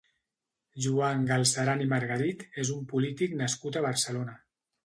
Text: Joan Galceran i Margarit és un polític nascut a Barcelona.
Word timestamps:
Joan 0.85 1.21
Galceran 1.31 1.83
i 1.85 1.87
Margarit 1.93 2.43
és 2.65 2.75
un 2.79 2.91
polític 2.95 3.39
nascut 3.43 3.79
a 3.83 3.89
Barcelona. 3.91 4.39